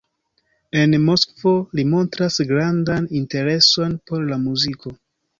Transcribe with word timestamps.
En 0.83 0.93
Moskvo 1.01 1.51
li 1.79 1.83
montras 1.91 2.39
grandan 2.51 3.05
intereson 3.19 3.93
por 4.09 4.25
la 4.31 4.39
muziko. 4.47 4.95